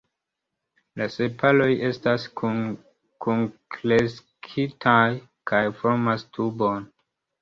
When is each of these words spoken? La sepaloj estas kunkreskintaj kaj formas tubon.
La 1.01 1.05
sepaloj 1.15 1.67
estas 1.89 2.25
kunkreskintaj 2.41 4.99
kaj 5.53 5.61
formas 5.83 6.27
tubon. 6.39 6.89